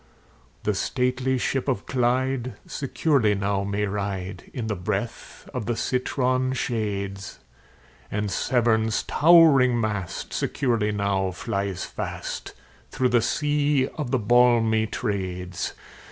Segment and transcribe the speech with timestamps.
[0.63, 6.53] The stately ship of Clyde securely now may ride, In the breath of the citron
[6.53, 7.37] shades;
[8.09, 12.55] And Severn's towering mast securely now flies fast,
[12.89, 15.75] Through the sea of the balmy Trades.